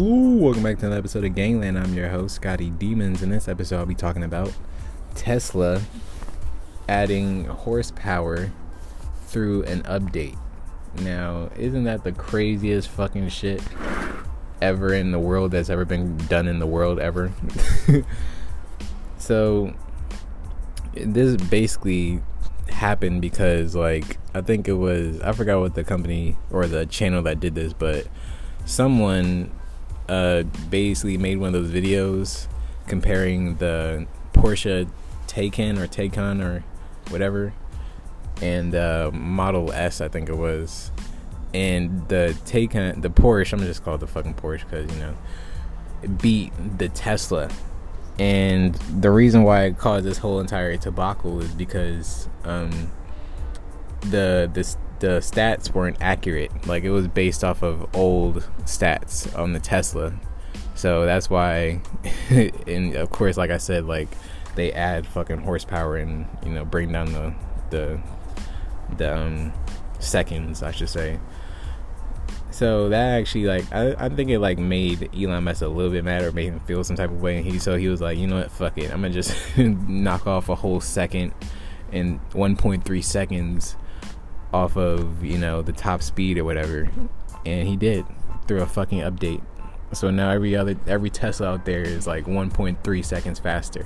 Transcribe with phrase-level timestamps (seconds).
[0.00, 1.78] Ooh, welcome back to another episode of Gangland.
[1.78, 3.22] I'm your host, Scotty Demons.
[3.22, 4.50] In this episode, I'll be talking about
[5.14, 5.82] Tesla
[6.88, 8.50] adding horsepower
[9.26, 10.38] through an update.
[11.02, 13.62] Now, isn't that the craziest fucking shit
[14.62, 17.30] ever in the world that's ever been done in the world ever?
[19.18, 19.74] so,
[20.94, 22.22] this basically
[22.68, 27.20] happened because, like, I think it was, I forgot what the company or the channel
[27.24, 28.06] that did this, but
[28.64, 29.50] someone
[30.08, 32.46] uh, basically made one of those videos
[32.86, 34.88] comparing the Porsche
[35.26, 36.64] Taycan or Taycan or
[37.10, 37.52] whatever
[38.42, 40.90] and uh, Model S, I think it was.
[41.54, 45.00] And the Taycan, the Porsche, I'm gonna just call it the fucking Porsche because you
[45.00, 45.14] know,
[46.20, 47.50] beat the Tesla.
[48.18, 52.90] And the reason why I caused this whole entire debacle is because um,
[54.02, 56.66] the this the stats weren't accurate.
[56.66, 60.14] Like it was based off of old stats on the Tesla.
[60.74, 61.80] So that's why
[62.66, 64.08] and of course like I said like
[64.54, 67.34] they add fucking horsepower and you know bring down the
[67.70, 68.00] the
[68.96, 69.52] the um,
[69.98, 71.18] seconds I should say.
[72.52, 76.04] So that actually like I, I think it like made Elon Musk a little bit
[76.04, 78.18] mad or made him feel some type of way and he so he was like,
[78.18, 78.92] you know what, fuck it.
[78.92, 81.34] I'm gonna just knock off a whole second
[81.90, 83.76] in 1.3 seconds
[84.52, 86.88] off of you know the top speed or whatever,
[87.46, 88.04] and he did
[88.46, 89.42] through a fucking update.
[89.92, 93.84] So now every other every Tesla out there is like 1.3 seconds faster,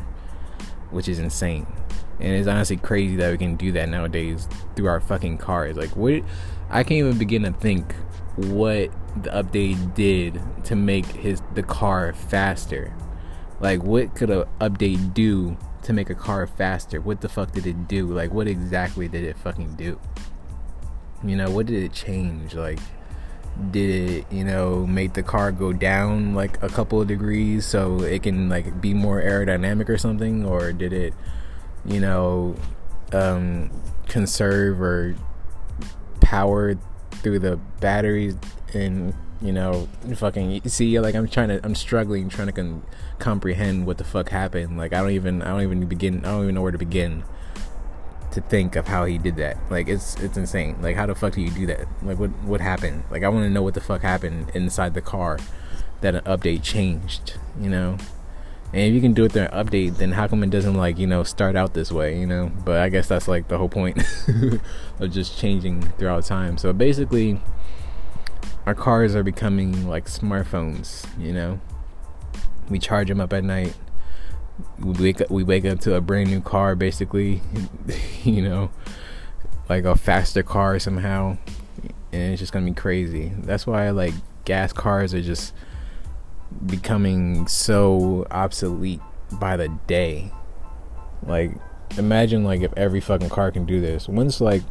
[0.91, 1.67] which is insane.
[2.19, 5.77] And it's honestly crazy that we can do that nowadays through our fucking cars.
[5.77, 6.23] Like what
[6.71, 7.95] I can't even begin to think
[8.37, 8.91] what
[9.23, 12.95] the update did to make his the car faster.
[13.61, 17.01] Like what could a update do to make a car faster?
[17.01, 18.07] What the fuck did it do?
[18.07, 19.99] Like what exactly did it fucking do?
[21.27, 22.55] You know, what did it change?
[22.55, 22.79] Like,
[23.71, 28.01] did it, you know, make the car go down like a couple of degrees so
[28.03, 30.45] it can like be more aerodynamic or something?
[30.45, 31.15] Or did it,
[31.85, 32.57] you know,
[33.13, 33.71] um,
[34.09, 35.17] conserve or
[36.21, 36.77] power
[37.11, 38.37] through the batteries
[38.75, 42.83] and you know fucking see like i'm trying to i'm struggling trying to con-
[43.19, 46.45] comprehend what the fuck happened like i don't even i don't even begin i don't
[46.45, 47.23] even know where to begin
[48.37, 49.57] to think of how he did that.
[49.71, 50.77] Like it's it's insane.
[50.83, 51.89] Like how the fuck do you do that?
[52.03, 53.05] Like what what happened?
[53.11, 55.39] Like I want to know what the fuck happened inside the car
[56.03, 57.97] that an update changed, you know?
[58.73, 60.99] And if you can do it through an update, then how come it doesn't like,
[60.99, 62.53] you know, start out this way, you know?
[62.63, 63.99] But I guess that's like the whole point
[65.01, 66.59] of just changing throughout time.
[66.59, 67.41] So basically
[68.67, 71.59] our cars are becoming like smartphones, you know?
[72.69, 73.75] We charge them up at night
[74.79, 77.43] we wake up, we wake up to a brand new car basically
[78.25, 78.71] you know
[79.69, 81.37] like a faster car somehow
[82.17, 83.33] and it's just gonna be crazy.
[83.39, 84.15] That's why like
[84.45, 85.53] gas cars are just
[86.65, 89.01] becoming so obsolete
[89.33, 90.33] by the day.
[91.27, 91.53] Like
[91.99, 94.09] imagine like if every fucking car can do this.
[94.09, 94.63] Once like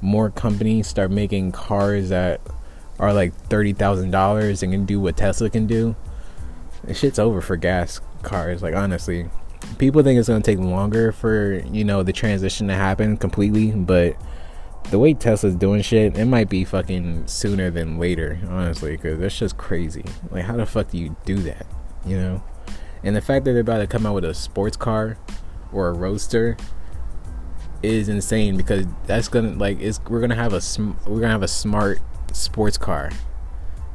[0.00, 2.40] more companies start making cars that
[2.98, 5.96] are like $30,000 and can do what Tesla can do?
[6.92, 8.62] Shit's over for gas cars.
[8.62, 9.28] Like honestly,
[9.78, 14.16] people think it's gonna take longer for you know the transition to happen completely, but
[14.90, 19.38] the way Tesla's doing shit, it might be fucking sooner than later, honestly, because that's
[19.38, 20.04] just crazy.
[20.30, 21.66] Like, how the fuck do you do that?
[22.04, 22.44] You know?
[23.02, 25.18] And the fact that they're about to come out with a sports car
[25.72, 26.56] or a roadster
[27.82, 31.42] is insane because that's gonna like it's we're gonna have a sm- we're gonna have
[31.42, 31.98] a smart
[32.32, 33.10] sports car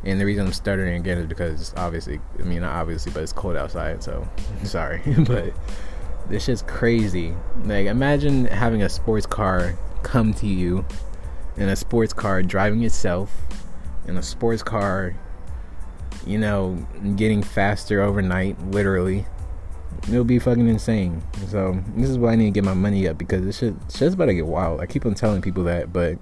[0.04, 3.34] and the reason I'm stuttering again is because obviously, I mean, not obviously, but it's
[3.34, 4.28] cold outside, so
[4.64, 5.02] sorry.
[5.20, 5.54] but
[6.30, 7.34] this shit's crazy.
[7.66, 10.86] Like, imagine having a sports car come to you,
[11.58, 13.32] and a sports car driving itself,
[14.08, 15.16] and a sports car,
[16.26, 19.26] you know, getting faster overnight, literally.
[20.08, 21.22] It'll be fucking insane.
[21.50, 24.14] So, this is why I need to get my money up because this shit, shit's
[24.14, 24.80] about to get wild.
[24.80, 26.18] I keep on telling people that, but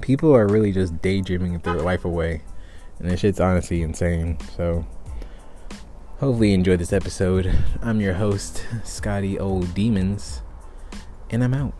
[0.00, 2.42] people are really just daydreaming their life away
[3.02, 4.38] and this shit's honestly insane.
[4.56, 4.86] So,
[6.20, 7.52] hopefully, you enjoyed this episode.
[7.82, 10.40] I'm your host, Scotty Old Demons,
[11.28, 11.74] and I'm out.